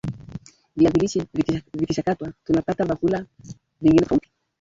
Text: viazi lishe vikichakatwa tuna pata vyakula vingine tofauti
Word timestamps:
viazi 0.75 0.99
lishe 0.99 1.25
vikichakatwa 1.73 2.33
tuna 2.43 2.61
pata 2.61 2.85
vyakula 2.85 3.25
vingine 3.81 4.01
tofauti 4.01 4.29